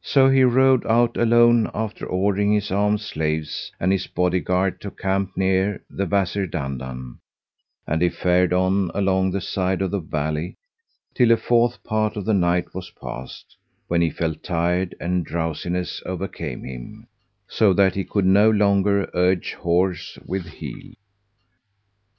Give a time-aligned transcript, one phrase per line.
[0.00, 4.90] So he rode out alone after ordering his armed slaves and his body guard to
[4.90, 7.18] camp near the Wazir Dandan,
[7.86, 10.56] and he fared on along the side of the valley
[11.12, 16.02] till a fourth part of the night was passed, when he felt tired and drowsiness
[16.06, 17.06] overcame him,
[17.46, 20.94] so that he could no longer urge horse with heel.